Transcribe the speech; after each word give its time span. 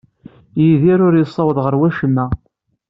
Yidir 0.61 0.99
ur 1.07 1.13
yessawaḍ 1.17 1.57
ɣer 1.61 1.73
wacemma. 1.79 2.25